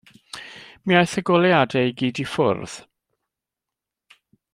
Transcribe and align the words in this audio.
Mi 0.87 0.95
aeth 1.01 1.13
y 1.19 1.21
goleuadau 1.29 1.83
i 1.91 1.93
gyd 1.99 2.21
i 2.23 2.25
ffwrdd. 2.37 2.79